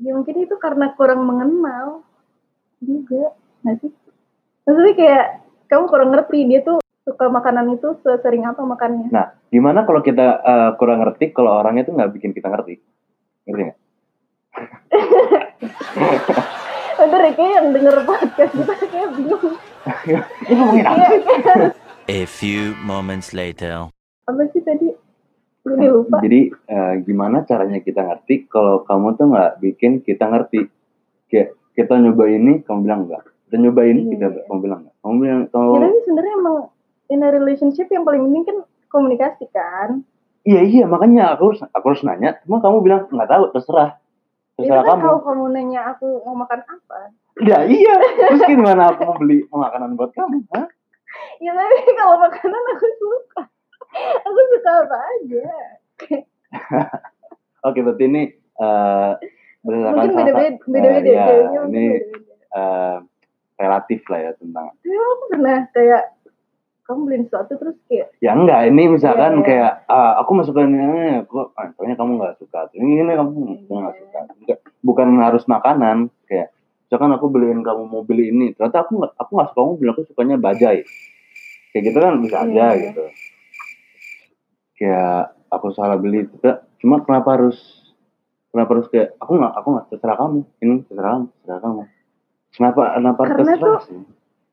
Ya 0.02 0.18
mungkin 0.18 0.34
itu 0.42 0.58
karena 0.58 0.98
kurang 0.98 1.30
mengenal 1.30 2.02
juga, 2.82 3.38
nggak 3.62 3.86
sih? 3.86 3.94
Maksudnya 4.66 4.94
kayak 4.98 5.26
kamu 5.70 5.86
kurang 5.86 6.10
ngerti 6.10 6.38
dia 6.50 6.66
tuh 6.66 6.82
suka 7.06 7.30
makanan 7.30 7.78
itu 7.78 8.02
sesering 8.02 8.50
apa 8.50 8.66
makannya. 8.66 9.14
nah 9.14 9.38
gimana 9.54 9.86
kalau 9.86 10.02
kita 10.02 10.42
eh, 10.42 10.72
kurang 10.82 11.06
ngerti 11.06 11.30
kalau 11.34 11.62
orangnya 11.62 11.86
tuh 11.86 11.94
nggak 11.98 12.14
bikin 12.18 12.34
kita 12.34 12.50
ngerti 12.50 12.82
ngerti 13.46 13.62
nggak 13.70 13.80
Udah 17.02 17.18
deh, 17.18 17.34
kayak 17.34 17.54
yang 17.58 17.68
denger 17.74 17.96
podcast 18.06 18.54
kita 18.54 18.74
kayak 18.90 19.10
bingung. 19.18 19.58
ini 20.50 20.54
ngomongin 20.54 20.86
apa 20.86 21.06
A 22.06 22.26
few 22.26 22.74
moments 22.82 23.34
later. 23.34 23.90
Apa 24.24 24.42
sih 24.50 24.62
tadi? 24.62 24.88
Udah 25.62 25.90
lupa. 25.92 26.18
Jadi 26.20 26.40
eh, 26.50 26.94
gimana 27.01 27.42
caranya 27.42 27.78
kita 27.78 28.01
ngerti 28.01 28.46
kalau 28.46 28.82
kamu 28.82 29.13
tuh 29.13 29.25
nggak 29.28 29.51
bikin 29.60 29.92
kita 30.00 30.25
ngerti? 30.25 30.66
Kayak 31.28 31.54
kita 31.72 31.94
nyoba 31.98 32.25
ini, 32.28 32.60
kamu 32.62 32.80
bilang 32.82 33.01
enggak. 33.06 33.24
udah 33.46 33.60
nyobain 33.60 33.98
Iya, 33.98 34.08
kita 34.10 34.28
iya. 34.32 34.42
kamu 34.46 34.60
bilang 34.62 34.80
nggak 34.82 34.96
kamu 34.98 35.16
bilang 35.18 35.42
Ya, 35.42 35.50
kalau 35.50 35.74
tapi 35.78 36.00
sebenarnya 36.01 36.34
emang 36.34 36.58
in 37.08 37.20
a 37.20 37.30
relationship 37.30 37.88
yang 37.88 38.04
paling 38.04 38.24
penting 38.24 38.44
kan 38.46 38.58
komunikasi 38.88 39.44
kan. 39.51 39.90
iya 40.42 40.63
iya 40.63 40.88
makanya 40.88 41.36
aku 41.36 41.51
harus 41.51 41.62
aku 41.68 41.86
harus 41.86 42.00
nanya 42.01 42.40
cuma 42.42 42.58
kamu 42.58 42.80
bilang 42.80 43.01
nggak 43.06 43.28
tahu 43.28 43.51
terserah 43.51 44.00
Itu 44.56 44.63
terserah 44.63 44.82
kan 44.82 44.96
kamu 44.96 45.04
kalau 45.04 45.20
kamu 45.22 45.44
nanya 45.51 45.82
aku 45.92 46.08
mau 46.24 46.36
makan 46.38 46.63
apa. 46.63 47.00
ya 47.44 47.68
iya 47.68 47.96
terus 48.24 48.40
gimana 48.56 48.88
aku 48.88 49.04
mau 49.04 49.16
beli 49.20 49.44
makanan 49.46 50.00
buat 50.00 50.16
kamu 50.16 50.48
Hah? 50.50 50.68
Ya 51.38 51.51
tapi 51.51 51.75
kalau 51.92 52.16
makanan 52.18 52.62
aku 52.72 52.88
suka. 52.98 53.42
Aku 53.94 54.40
suka 54.50 54.72
apa 54.82 54.98
aja. 54.98 55.46
oke 57.62 57.80
berarti 57.80 58.04
ini 58.06 58.24
eh 58.34 59.12
berdasarkan 59.62 59.94
Mungkin 59.94 60.16
beda-beda, 60.18 60.58
beda-beda 60.66 61.12
ya, 61.12 61.26
ini 61.64 61.86
beda-beda. 62.02 62.34
eh, 62.52 62.98
relatif 63.56 64.02
lah 64.08 64.20
ya 64.20 64.32
tentang 64.34 64.66
Tapi 64.74 64.90
aku 64.92 65.24
pernah 65.30 65.58
kayak 65.70 66.04
kamu 66.82 67.00
beliin 67.06 67.24
sesuatu 67.24 67.54
terus 67.56 67.78
kayak 67.86 68.10
ya 68.18 68.34
enggak 68.34 68.68
ini 68.68 68.84
misalkan 68.90 69.32
Iya, 69.32 69.38
iya. 69.38 69.46
kayak 69.46 69.72
ah, 69.88 70.14
aku 70.20 70.32
masuk 70.34 70.52
ke 70.52 70.62
ini 70.62 70.82
aku 71.22 71.36
ah, 71.54 71.68
soalnya 71.72 71.96
kamu 71.96 72.12
nggak 72.18 72.36
suka 72.36 72.60
ini 72.74 73.00
ini 73.00 73.14
kamu 73.14 73.30
kamu 73.64 73.80
nggak 73.80 73.96
Iya. 73.96 74.02
suka 74.02 74.20
bukan 74.82 75.08
harus 75.18 75.44
makanan 75.46 75.98
kayak 76.26 76.50
misalkan 76.84 77.12
aku 77.14 77.26
beliin 77.28 77.62
kamu 77.62 77.86
mau 77.86 78.02
beli 78.02 78.28
ini 78.30 78.52
ternyata 78.52 78.84
aku 78.84 78.98
nggak 78.98 79.14
aku 79.16 79.32
nggak 79.32 79.48
suka 79.48 79.60
kamu 79.62 79.74
bilang 79.78 79.94
aku 79.94 80.04
sukanya 80.06 80.36
bajai 80.36 80.80
kayak 81.72 81.84
gitu 81.86 81.98
kan 81.98 82.14
bisa 82.20 82.38
aja 82.42 82.52
Iya. 82.68 82.82
gitu 82.84 83.04
kayak 84.82 85.18
aku 85.48 85.70
salah 85.70 85.94
beli 85.96 86.26
juga 86.26 86.66
cuma 86.76 86.98
kenapa 87.00 87.38
harus 87.38 87.58
kenapa 88.50 88.70
harus 88.74 88.90
kayak 88.90 89.14
aku 89.16 89.38
nggak 89.38 89.54
aku 89.54 89.68
nggak 89.70 89.86
terserah 89.88 90.18
kamu 90.18 90.40
ini 90.58 90.74
terserah 90.84 91.12
kamu 91.14 91.26
terserah 91.36 91.62
kamu 91.62 91.82
kenapa 92.52 92.82
kenapa 92.92 93.22
Karena 93.22 93.38
terserah 93.38 93.62
tuh- 93.62 93.86
sih 93.86 94.02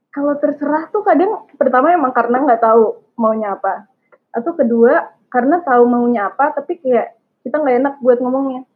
kalau 0.08 0.34
terserah 0.36 0.84
tuh 0.88 1.02
kadang 1.02 1.30
pertama 1.54 1.86
emang 1.90 2.12
karena 2.12 2.36
nggak 2.38 2.60
tahu 2.60 2.84
maunya 3.14 3.54
apa 3.54 3.88
atau 4.30 4.52
kedua 4.52 4.92
karena 5.26 5.60
tahu 5.60 5.82
maunya 5.84 6.28
apa 6.28 6.52
tapi 6.52 6.76
kayak 6.76 7.16
kita 7.40 7.56
nggak 7.56 7.76
enak 7.78 7.94
buat 7.98 8.18
ngomongnya 8.18 8.68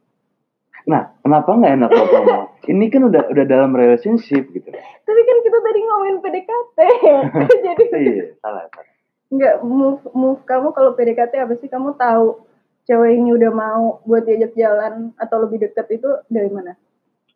Nah, 0.82 1.14
kenapa 1.22 1.46
nggak 1.46 1.78
enak 1.78 1.88
kalau 1.88 2.10
ngomong? 2.10 2.46
Ini 2.66 2.90
kan 2.90 3.06
udah 3.06 3.30
udah 3.30 3.44
dalam 3.46 3.70
relationship 3.70 4.50
gitu. 4.50 4.66
tapi 5.02 5.20
kan 5.22 5.36
kita 5.40 5.58
tadi 5.60 5.78
ngomongin 5.80 6.16
PDKT 6.18 6.78
jadi 7.70 7.84
Iya, 7.92 8.24
salah. 8.40 8.66
salah. 8.66 8.91
Nggak 9.32 9.64
move 9.64 10.04
move 10.12 10.40
kamu 10.44 10.76
kalau 10.76 10.92
PDKT 10.92 11.40
apa 11.40 11.56
sih 11.56 11.68
kamu 11.72 11.96
tahu 11.96 12.44
cewek 12.84 13.16
ini 13.16 13.32
udah 13.32 13.52
mau 13.54 13.84
buat 14.04 14.28
diajak 14.28 14.52
jalan 14.52 15.16
atau 15.16 15.36
lebih 15.48 15.64
deket 15.64 15.88
itu 15.88 16.08
dari 16.28 16.52
mana 16.52 16.76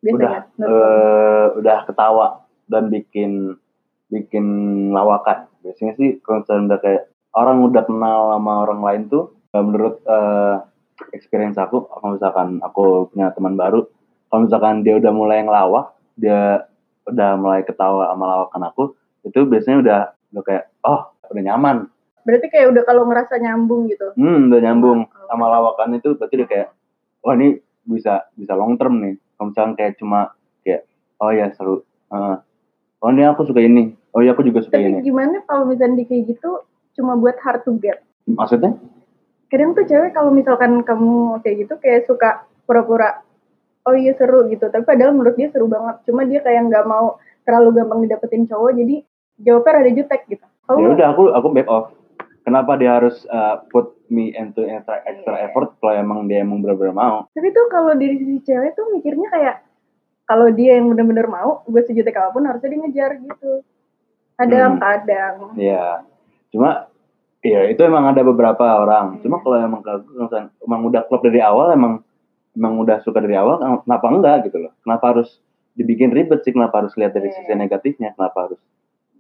Udah 0.05 0.13
biasanya 0.13 0.45
kamu? 0.61 0.67
eh, 0.69 1.47
udah 1.57 1.79
ketawa 1.89 2.27
dan 2.69 2.85
bikin 2.93 3.57
bikin 4.13 4.47
lawakan. 4.95 5.51
Biasanya 5.65 5.99
sih 5.99 6.21
kalau 6.23 6.45
udah 6.47 6.79
kayak 6.79 7.11
orang 7.35 7.59
udah 7.67 7.83
kenal 7.89 8.21
sama 8.39 8.53
orang 8.69 8.81
lain 8.85 9.03
tuh 9.11 9.25
eh, 9.51 9.63
menurut 9.65 9.99
eh, 10.05 10.57
experience 11.13 11.59
aku 11.61 11.89
kalau 11.89 12.17
misalkan 12.17 12.61
aku 12.65 13.11
punya 13.13 13.33
teman 13.33 13.57
baru 13.57 13.85
kalau 14.33 14.49
misalkan 14.49 14.81
dia 14.81 14.97
udah 14.97 15.13
mulai 15.13 15.45
ngelawak 15.45 15.93
dia 16.17 16.65
udah 17.07 17.31
mulai 17.37 17.63
ketawa 17.63 18.11
sama 18.11 18.25
lawakan 18.25 18.63
aku 18.73 18.85
itu 19.29 19.45
biasanya 19.45 19.79
udah 19.85 20.01
udah 20.33 20.43
kayak 20.43 20.65
oh 20.83 21.13
udah 21.29 21.43
nyaman. 21.45 21.77
Berarti 22.27 22.47
kayak 22.51 22.75
udah 22.75 22.83
kalau 22.83 23.07
ngerasa 23.07 23.39
nyambung 23.39 23.87
gitu? 23.87 24.11
Hmm 24.19 24.51
udah 24.51 24.61
nyambung 24.61 24.99
Oh. 25.07 25.27
sama 25.27 25.47
lawakan 25.51 25.99
itu 25.99 26.15
berarti 26.15 26.35
udah 26.39 26.49
kayak 26.49 26.69
wah 27.23 27.35
ini 27.35 27.59
bisa 27.83 28.27
bisa 28.35 28.55
long 28.55 28.75
term 28.75 28.99
nih. 28.99 29.15
Kalau 29.35 29.47
misalkan 29.51 29.75
kayak 29.75 29.93
cuma 29.99 30.35
kayak 30.63 30.87
oh 31.19 31.31
ya 31.31 31.51
seru. 31.55 31.83
Heeh. 32.11 32.37
oh 32.99 33.11
ini 33.11 33.23
aku 33.25 33.43
suka 33.45 33.59
ini. 33.59 33.95
Oh 34.11 34.23
ya 34.23 34.33
aku 34.33 34.43
juga 34.43 34.63
suka 34.63 34.79
tapi 34.79 34.89
ini. 34.89 35.05
gimana 35.05 35.43
kalau 35.45 35.69
misalnya 35.69 36.01
di 36.01 36.05
kayak 36.07 36.33
gitu 36.33 36.63
cuma 36.97 37.15
buat 37.15 37.37
hard 37.39 37.63
to 37.63 37.77
get? 37.77 38.01
Maksudnya? 38.25 38.75
Kadang 39.47 39.77
tuh 39.77 39.85
cewek 39.85 40.11
kalau 40.11 40.31
misalkan 40.33 40.83
kamu 40.83 41.39
kayak 41.43 41.57
gitu 41.67 41.75
kayak 41.79 42.09
suka 42.09 42.47
pura-pura 42.65 43.23
oh 43.85 43.95
iya 43.95 44.15
seru 44.15 44.49
gitu. 44.49 44.67
Tapi 44.67 44.83
padahal 44.83 45.15
menurut 45.15 45.39
dia 45.39 45.47
seru 45.51 45.71
banget. 45.71 46.03
Cuma 46.09 46.27
dia 46.27 46.43
kayak 46.43 46.67
nggak 46.67 46.87
mau 46.87 47.21
terlalu 47.47 47.79
gampang 47.79 48.03
didapetin 48.03 48.43
cowok 48.47 48.75
jadi 48.75 48.97
jawabnya 49.39 49.71
rada 49.79 49.91
jutek 49.95 50.23
gitu 50.27 50.43
ya 50.67 50.75
kamu 50.75 50.95
udah 50.95 51.09
aku 51.11 51.23
aku 51.31 51.49
back 51.51 51.69
off 51.69 51.87
kenapa 52.43 52.75
dia 52.75 52.91
harus 52.95 53.23
uh, 53.27 53.63
put 53.69 53.95
me 54.07 54.31
into 54.31 54.63
extra 54.63 55.03
extra 55.03 55.35
Iya. 55.37 55.45
effort 55.47 55.75
kalau 55.77 55.95
emang 55.95 56.27
dia 56.27 56.41
emang 56.41 56.61
benar-benar 56.61 56.93
mau 56.93 57.17
tapi 57.31 57.49
tuh 57.51 57.67
kalau 57.67 57.93
dari 57.93 58.17
sisi 58.17 58.39
cewek 58.41 58.75
tuh 58.75 58.91
mikirnya 58.91 59.29
kayak 59.29 59.57
kalau 60.25 60.51
dia 60.51 60.77
yang 60.77 60.91
bener-bener 60.91 61.27
mau 61.27 61.63
gue 61.63 61.83
sejutek 61.83 62.15
apa 62.15 62.31
pun 62.31 62.45
harusnya 62.45 62.69
dia 62.69 62.81
ngejar 62.81 63.11
gitu 63.17 63.53
Hmm. 64.37 64.45
kadang 64.45 64.73
kadang 64.77 65.35
ya 65.55 66.05
cuma 66.51 66.91
Iya 67.41 67.71
itu 67.71 67.79
emang 67.81 68.11
ada 68.11 68.27
beberapa 68.27 68.59
orang. 68.59 69.23
Cuma 69.23 69.39
Hmm. 69.39 69.45
kalau 69.47 69.57
emang 69.57 69.81
emang 70.61 70.81
udah 70.83 71.07
klop 71.07 71.23
dari 71.23 71.39
awal 71.39 71.71
emang 71.71 72.03
emang 72.53 72.75
udah 72.83 72.99
suka 73.01 73.23
dari 73.23 73.39
awal 73.39 73.63
kenapa 73.81 74.07
enggak 74.11 74.37
gitu 74.45 74.59
loh? 74.59 74.73
Kenapa 74.83 75.15
harus 75.15 75.39
dibikin 75.73 76.11
ribet 76.11 76.43
sih? 76.43 76.51
Kenapa 76.51 76.83
harus 76.83 76.97
lihat 76.99 77.15
dari 77.15 77.31
Iya. 77.31 77.39
sisi 77.39 77.53
negatifnya? 77.55 78.19
Kenapa 78.19 78.51
harus 78.51 78.59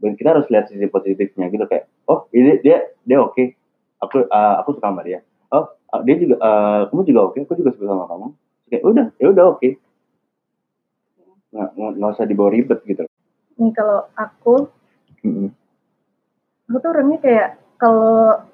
dan 0.00 0.12
kita 0.15 0.29
harus 0.37 0.47
lihat 0.53 0.69
sisi 0.69 0.87
positifnya 0.88 1.49
gitu 1.49 1.65
kayak 1.65 1.88
oh 2.09 2.29
ini 2.33 2.61
dia 2.61 2.85
dia 3.03 3.19
oke. 3.21 3.57
Aku 4.05 4.29
uh, 4.29 4.55
aku 4.61 4.76
suka 4.76 4.93
sama 4.93 5.03
dia. 5.07 5.25
Oh 5.49 5.73
uh, 5.73 6.00
dia 6.05 6.17
juga 6.21 6.37
uh, 6.41 6.81
kamu 6.93 7.03
juga 7.09 7.21
oke 7.33 7.38
aku 7.45 7.55
juga 7.57 7.71
suka 7.75 7.87
sama 7.88 8.05
kamu. 8.09 8.26
Kayak 8.69 8.83
udah 8.85 9.07
ya 9.17 9.26
udah 9.33 9.45
oke. 9.57 9.69
Nggak 11.55 11.69
nggak 11.97 12.11
usah 12.12 12.26
dibawa 12.29 12.50
ribet 12.53 12.81
gitu. 12.85 13.03
Nih 13.57 13.73
kalau 13.73 14.05
aku 14.12 14.69
Mm-mm. 15.25 15.49
aku 16.69 16.76
tuh 16.76 16.91
orangnya 16.93 17.19
kayak 17.25 17.49
kalau 17.81 18.45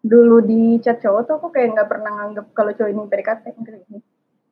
dulu 0.00 0.40
di 0.40 0.80
chat 0.80 0.98
cowok 0.98 1.22
tuh 1.28 1.34
aku 1.36 1.48
kayak 1.52 1.76
nggak 1.76 1.88
pernah 1.88 2.10
nganggep 2.16 2.46
kalau 2.56 2.72
cowok 2.72 2.90
ini 2.90 3.02
PDKT 3.06 3.44
kayak 3.52 3.84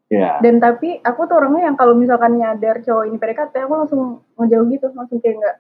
ya 0.09 0.41
Dan 0.41 0.57
tapi 0.59 0.99
aku 0.99 1.21
tuh 1.25 1.37
orangnya 1.37 1.69
yang 1.69 1.77
kalau 1.77 1.93
misalkan 1.93 2.37
nyadar 2.37 2.81
cowok 2.81 3.05
ini 3.07 3.17
PDKT, 3.17 3.55
aku 3.61 3.75
langsung 3.77 4.03
ngejauh 4.35 4.67
gitu, 4.69 4.87
langsung 4.93 5.19
kayak 5.21 5.37
nggak 5.37 5.57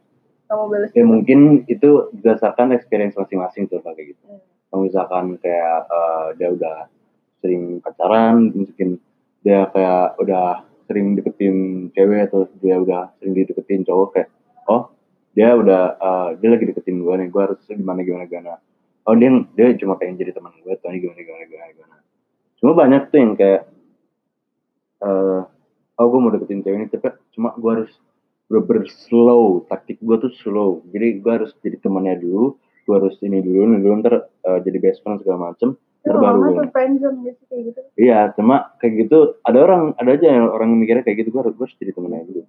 mau 0.48 0.64
balas. 0.66 0.88
ya 0.90 1.04
gitu. 1.04 1.04
mungkin 1.04 1.38
itu 1.68 1.90
berdasarkan 2.16 2.72
experience 2.72 3.12
masing-masing 3.12 3.68
tuh 3.68 3.84
kayak 3.84 4.16
gitu 4.16 4.24
Hmm. 4.24 4.40
kalau 4.68 4.80
misalkan 4.84 5.24
kayak 5.38 5.80
eh, 5.86 6.26
dia 6.36 6.48
udah 6.48 6.76
sering 7.38 7.62
pacaran 7.78 8.48
mungkin 8.50 8.96
dia 9.40 9.68
kayak 9.68 10.16
udah 10.16 10.64
sering 10.84 11.12
deketin 11.14 11.56
cewek 11.92 12.26
atau 12.26 12.48
dia 12.58 12.76
udah 12.76 13.12
sering 13.16 13.32
dideketin 13.32 13.84
cowok 13.84 14.08
kayak 14.10 14.28
oh 14.66 14.88
dia 15.32 15.52
udah 15.52 15.82
eh, 15.94 16.28
dia 16.40 16.48
lagi 16.48 16.64
deketin 16.66 16.96
gue 16.98 17.14
nih 17.14 17.28
gue 17.28 17.42
harus 17.44 17.60
gimana 17.64 18.00
gimana 18.00 18.24
gimana 18.24 18.56
oh 19.04 19.12
dia 19.12 19.28
dia 19.52 19.76
cuma 19.76 19.96
pengen 19.96 20.16
jadi 20.16 20.32
teman 20.32 20.56
gue 20.58 20.72
atau 20.72 20.88
ini 20.88 20.98
gimana 20.98 21.20
gimana 21.20 21.44
gimana 21.44 21.70
gimana 21.70 21.96
cuma 22.56 22.72
banyak 22.72 23.02
tuh 23.06 23.18
yang 23.20 23.32
kayak 23.34 23.68
eh 25.02 25.40
oh 25.98 26.06
gue 26.06 26.20
mau 26.22 26.30
deketin 26.30 26.62
cewek 26.62 26.78
ini 26.78 26.86
tapi 26.90 27.14
cuma 27.34 27.54
gue 27.54 27.70
harus 27.70 27.92
bener 28.48 28.88
slow 28.88 29.66
taktik 29.68 30.00
gue 30.00 30.16
tuh 30.18 30.32
slow 30.40 30.80
jadi 30.94 31.20
gue 31.20 31.32
harus 31.32 31.52
jadi 31.60 31.76
temannya 31.82 32.18
dulu 32.22 32.56
gue 32.88 32.94
harus 32.96 33.14
ini 33.20 33.44
dulu 33.44 33.58
ini 33.68 33.76
dulu 33.84 33.92
ntar 34.00 34.14
eh, 34.24 34.58
jadi 34.64 34.78
best 34.80 35.04
friend 35.04 35.20
segala 35.20 35.52
macem 35.52 35.76
terbaru 35.98 36.64
gitu 37.26 37.42
kayak 37.50 37.62
gitu. 37.68 37.80
iya 38.00 38.32
cuma 38.32 38.72
kayak 38.80 39.04
gitu 39.04 39.36
ada 39.44 39.58
orang 39.60 39.82
ada 40.00 40.10
aja 40.16 40.26
yang 40.30 40.46
orang 40.48 40.72
yang 40.72 40.80
mikirnya 40.80 41.04
kayak 41.04 41.26
gitu 41.26 41.34
gue 41.34 41.40
harus, 41.44 41.54
gue 41.58 41.64
harus 41.68 41.76
jadi 41.76 41.92
temennya 41.92 42.24
dulu 42.24 42.42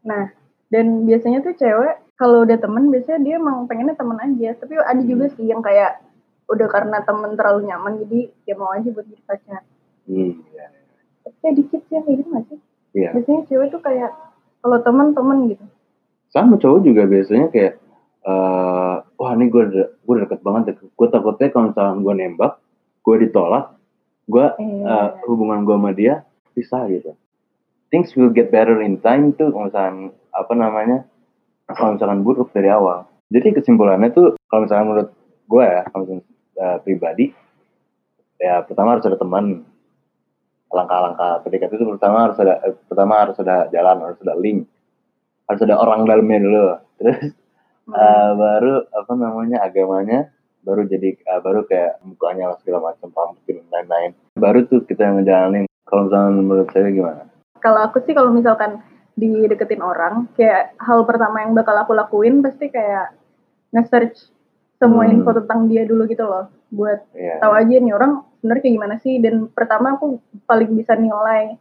Nah, 0.00 0.32
dan 0.72 1.04
biasanya 1.04 1.44
tuh 1.44 1.54
cewek 1.56 2.00
kalau 2.16 2.44
udah 2.44 2.56
temen 2.60 2.88
biasanya 2.88 3.20
dia 3.20 3.34
emang 3.36 3.68
pengennya 3.68 3.96
temen 3.96 4.16
aja. 4.16 4.56
Tapi 4.56 4.74
ada 4.80 5.02
juga 5.04 5.28
Hmm. 5.28 5.34
sih 5.36 5.46
yang 5.48 5.60
kayak 5.60 6.00
udah 6.50 6.66
karena 6.66 6.98
temen 7.06 7.36
terlalu 7.38 7.68
nyaman 7.70 8.00
jadi 8.06 8.20
ya 8.48 8.54
mau 8.58 8.72
aja 8.74 8.88
buat 8.90 9.06
jadi 9.06 9.22
pacar. 9.28 9.62
hmm, 10.10 10.32
iya. 10.50 10.66
Kayak 11.38 11.54
dikit 11.62 11.80
kayak 11.86 12.02
gitu 12.10 12.28
nggak 12.28 12.44
sih? 12.50 12.58
Iya. 12.98 13.08
Biasanya 13.14 13.40
cewek 13.46 13.68
tuh 13.70 13.80
kayak 13.80 14.10
kalau 14.60 14.78
temen-temen 14.82 15.38
gitu. 15.50 15.64
sama 16.30 16.54
cowok 16.54 16.86
juga 16.86 17.10
biasanya 17.10 17.50
kayak 17.50 17.74
eh 18.20 18.94
wah 19.02 19.32
ini 19.32 19.50
gue 19.50 19.62
udah 19.66 19.86
gue 19.98 20.14
deket 20.22 20.40
banget 20.44 20.76
gue 20.78 21.08
takutnya 21.10 21.48
kalau 21.50 21.72
misalnya 21.72 21.94
gue 21.98 22.14
nembak 22.14 22.52
gue 23.02 23.16
ditolak 23.26 23.74
gue 24.28 24.46
Iya. 24.60 24.84
eh, 24.86 25.08
hubungan 25.26 25.66
gue 25.66 25.74
sama 25.74 25.90
dia 25.90 26.22
pisah 26.54 26.86
gitu 26.86 27.16
things 27.90 28.14
will 28.14 28.30
get 28.30 28.52
better 28.54 28.78
in 28.78 29.02
time 29.02 29.34
tuh 29.34 29.50
kalau 29.50 29.66
misalkan 29.66 29.96
apa 30.30 30.52
namanya 30.54 30.98
kalau 31.66 31.98
misalkan 31.98 32.20
buruk 32.22 32.52
dari 32.54 32.70
awal 32.70 33.10
jadi 33.26 33.50
kesimpulannya 33.50 34.14
tuh 34.14 34.38
kalau 34.46 34.68
misalnya 34.68 34.84
menurut 34.86 35.08
gue 35.50 35.64
ya 35.66 35.82
kalau 35.88 36.00
misalnya 36.06 36.24
eh, 36.60 36.76
pribadi 36.84 37.24
ya 38.38 38.62
pertama 38.62 38.94
harus 38.94 39.08
ada 39.08 39.18
teman 39.18 39.66
langkah-langkah 40.70 41.42
PDKT 41.42 41.72
itu 41.74 41.86
pertama 41.86 42.30
harus 42.30 42.38
ada 42.38 42.54
eh, 42.62 42.74
pertama 42.86 43.14
harus 43.20 43.36
ada 43.38 43.66
jalan 43.68 43.96
harus 44.00 44.18
ada 44.22 44.34
link 44.38 44.66
harus 45.46 45.60
ada 45.62 45.74
orang 45.76 46.06
dalamnya 46.06 46.38
dulu 46.40 46.64
terus 46.98 47.20
Hmm. 47.90 47.96
eh, 47.96 48.30
baru 48.38 48.86
apa 48.86 49.12
namanya 49.18 49.66
agamanya 49.66 50.30
baru 50.62 50.86
jadi 50.86 51.16
eh, 51.16 51.40
baru 51.42 51.66
kayak 51.66 51.98
mukanya 52.06 52.54
lah 52.54 52.56
segala 52.62 52.94
macam 52.94 53.10
dan 53.10 53.66
lain-lain 53.66 54.10
baru 54.38 54.62
tuh 54.70 54.86
kita 54.86 55.10
yang 55.10 55.18
ngejalanin 55.18 55.64
kalau 55.90 56.06
misalnya 56.06 56.30
menurut 56.38 56.68
saya 56.70 56.86
gimana 56.94 57.26
kalau 57.58 57.80
aku 57.82 57.98
sih 58.06 58.14
kalau 58.14 58.30
misalkan 58.30 58.78
dideketin 59.20 59.84
orang, 59.84 60.32
kayak 60.32 60.72
hal 60.80 61.04
pertama 61.04 61.44
yang 61.44 61.52
bakal 61.52 61.76
aku 61.76 61.92
lakuin 61.92 62.40
pasti 62.40 62.72
kayak 62.72 63.12
nge-search 63.76 64.32
semua 64.80 65.04
Hmm. 65.04 65.20
info 65.20 65.36
tentang 65.36 65.68
dia 65.68 65.84
dulu 65.84 66.08
gitu 66.08 66.24
loh, 66.24 66.48
buat 66.72 67.04
Iya. 67.12 67.36
tahu 67.44 67.52
aja 67.52 67.74
nih 67.76 67.92
orang 67.92 68.24
sebenarnya 68.40 68.62
kayak 68.64 68.76
gimana 68.80 68.96
sih. 69.04 69.20
Dan 69.20 69.52
pertama 69.52 70.00
aku 70.00 70.18
paling 70.48 70.72
bisa 70.72 70.96
nilai 70.96 71.54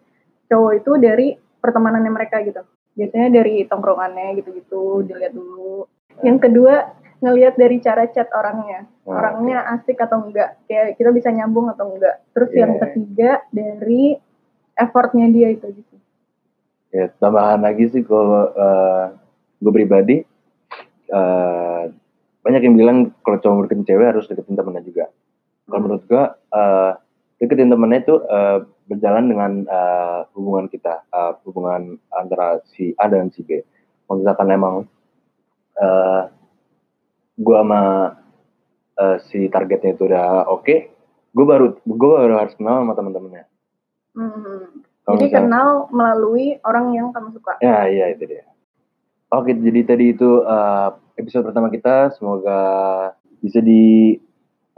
cowok 0.48 0.74
itu 0.79 0.91
dari 0.98 1.27
pertemanannya 1.59 2.12
mereka 2.12 2.39
gitu. 2.41 2.63
Biasanya 2.95 3.29
dari 3.29 3.67
tongkrongannya 3.67 4.39
gitu-gitu 4.39 5.03
dilihat 5.05 5.36
dulu. 5.36 5.86
Yang 6.24 6.50
kedua 6.50 6.75
ngelihat 7.19 7.59
dari 7.59 7.83
cara 7.83 8.07
chat 8.07 8.31
orangnya, 8.31 8.88
Oh, 9.03 9.12
orangnya 9.12 9.65
asik 9.75 10.00
atau 10.00 10.24
enggak, 10.24 10.55
kayak 10.69 10.95
kita 10.95 11.12
bisa 11.12 11.33
nyambung 11.36 11.67
atau 11.67 11.91
enggak. 11.91 12.24
Terus 12.31 12.50
Iya, 12.55 12.59
yang 12.63 12.71
iya. 12.71 12.81
ketiga 12.88 13.31
dari 13.51 14.03
effortnya 14.79 15.27
dia 15.27 15.51
itu 15.51 15.67
gitu. 15.67 15.95
Ya, 16.95 17.12
tambahan 17.19 17.59
lagi 17.59 17.91
sih 17.91 18.01
kalau 18.01 18.50
gue 19.59 19.71
pribadi 19.75 20.24
eh, 21.09 21.83
banyak 22.39 22.62
yang 22.63 22.75
bilang 22.79 22.98
kalau 23.21 23.38
cowok 23.41 23.67
deketin 23.67 23.86
cewek 23.86 24.07
harus 24.15 24.25
deketin 24.29 24.55
temennya 24.55 24.83
juga. 24.86 25.05
Kalau 25.69 25.81
menurut 25.85 26.03
gue 26.09 26.23
eh, 26.33 26.91
deketin 27.39 27.69
temennya 27.71 27.99
itu 28.03 28.15
eh, 28.25 28.57
berjalan 28.89 29.25
dengan 29.29 29.51
eh, 29.69 30.19
hubungan 30.33 30.65
kita, 30.67 31.05
eh, 31.07 31.31
hubungan 31.45 32.01
antara 32.09 32.59
si 32.73 32.91
A 32.97 33.05
dan 33.07 33.29
si 33.29 33.45
B. 33.45 33.61
Kalau 34.09 34.19
misalkan 34.19 34.49
emang 34.49 34.75
eh, 35.77 36.21
gue 37.39 37.55
sama 37.55 37.81
eh, 38.97 39.17
si 39.29 39.47
targetnya 39.47 39.95
itu 39.95 40.09
udah 40.09 40.49
oke, 40.49 40.75
gue 41.31 41.45
baru 41.45 41.77
gue 41.79 42.09
baru 42.09 42.33
harus 42.41 42.57
kenal 42.57 42.83
sama 42.83 42.97
teman-temannya. 42.97 43.45
Hmm. 44.17 44.83
Jadi 45.09 45.25
misalkan- 45.25 45.47
kenal 45.49 45.69
melalui 45.89 46.57
orang 46.65 46.93
yang 46.93 47.07
kamu 47.13 47.33
suka. 47.33 47.57
Ya, 47.61 47.89
iya 47.89 48.13
itu 48.13 48.25
dia. 48.29 48.45
Oke, 49.29 49.53
jadi 49.53 49.85
tadi 49.85 50.17
itu 50.17 50.41
uh, 50.41 50.97
episode 51.13 51.45
pertama 51.45 51.69
kita. 51.69 52.09
Semoga 52.17 52.61
bisa 53.41 53.61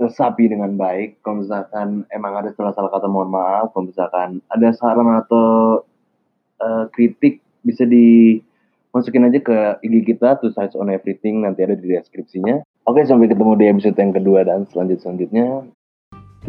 diresapi 0.01 0.50
dengan 0.50 0.74
baik. 0.74 1.22
Kalau 1.22 1.46
misalkan 1.46 2.10
emang 2.10 2.34
ada 2.34 2.50
salah-salah 2.58 2.89
kata, 2.89 3.05
mohon 3.05 3.29
maaf. 3.29 3.70
Kalau 3.70 3.86
misalkan 3.86 4.41
ada 4.50 4.74
saran 4.74 5.13
atau 5.22 5.86
uh, 6.58 6.89
kritik, 6.89 7.46
bisa 7.62 7.86
dimasukin 7.86 9.29
aja 9.29 9.38
ke 9.38 9.58
IG 9.86 10.17
kita, 10.17 10.41
Two 10.41 10.50
Sides 10.50 10.74
on 10.74 10.89
Everything. 10.89 11.46
Nanti 11.46 11.62
ada 11.62 11.77
di 11.77 11.86
deskripsinya. 11.86 12.65
Oke, 12.89 13.05
sampai 13.05 13.29
ketemu 13.29 13.53
di 13.62 13.65
episode 13.70 13.93
yang 14.01 14.10
kedua 14.10 14.41
dan 14.41 14.65
selanjut-selanjutnya. 14.74 15.70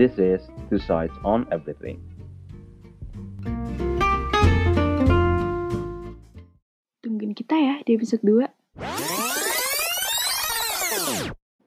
This 0.00 0.16
is 0.16 0.40
Two 0.72 0.80
Sides 0.80 1.12
on 1.20 1.44
Everything. 1.52 2.00
Tungguin 7.04 7.36
kita 7.36 7.60
ya 7.60 7.84
di 7.84 8.00
episode 8.00 8.24
2. 8.24 8.48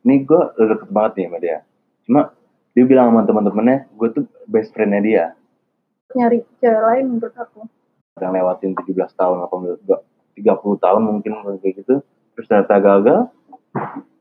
Ini 0.06 0.22
gue 0.25 0.42
deket 0.58 0.89
banget 0.89 1.13
nih 1.18 1.25
sama 1.30 1.38
dia. 1.38 1.60
Cuma 2.06 2.32
dia 2.78 2.86
bilang 2.86 3.10
sama 3.12 3.26
teman-temannya, 3.26 3.90
gue 3.98 4.08
tuh 4.14 4.24
best 4.46 4.72
friendnya 4.72 5.02
dia. 5.02 5.26
Nyari 6.14 6.46
cewek 6.62 6.82
lain 6.86 7.06
menurut 7.18 7.36
aku. 7.36 7.66
Udah 8.16 8.30
lewatin 8.32 8.78
17 8.78 8.96
tahun, 9.20 9.38
apa 9.44 9.54
enggak, 9.60 10.02
30 10.38 10.86
tahun 10.86 11.02
mungkin 11.04 11.32
kayak 11.60 11.84
gitu. 11.84 12.06
Terus 12.36 12.48
ternyata 12.48 12.76
gagal, 12.80 13.20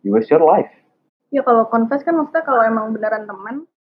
you 0.03 0.15
waste 0.15 0.31
your 0.31 0.43
life. 0.43 0.71
Ya 1.35 1.43
kalau 1.43 1.67
confess 1.67 2.07
kan 2.07 2.15
maksudnya 2.15 2.47
kalau 2.47 2.63
emang 2.63 2.95
beneran 2.95 3.27
teman, 3.27 3.67